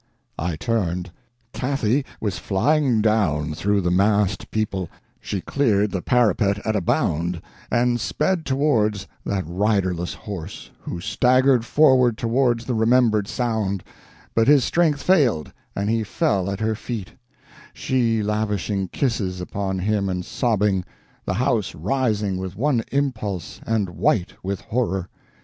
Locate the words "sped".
8.01-8.43